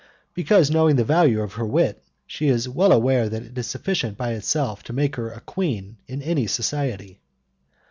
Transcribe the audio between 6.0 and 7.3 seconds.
in any society.